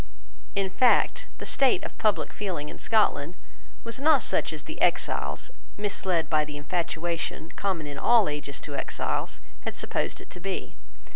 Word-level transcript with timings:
In 0.55 0.71
fact, 0.71 1.27
the 1.37 1.45
state 1.45 1.83
of 1.83 1.95
public 1.99 2.33
feeling 2.33 2.69
in 2.69 2.79
Scotland 2.79 3.35
was 3.83 3.99
not 3.99 4.23
such 4.23 4.51
as 4.51 4.63
the 4.63 4.81
exiles, 4.81 5.51
misled 5.77 6.27
by 6.27 6.43
the 6.43 6.57
infatuation 6.57 7.51
common 7.51 7.85
in 7.85 7.99
all 7.99 8.27
ages 8.27 8.59
to 8.61 8.73
exiles, 8.75 9.41
had 9.59 9.75
supposed 9.75 10.19
it 10.19 10.31
to 10.31 10.39
be. 10.39 10.75